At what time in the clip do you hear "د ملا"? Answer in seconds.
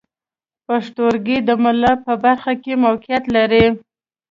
1.47-1.93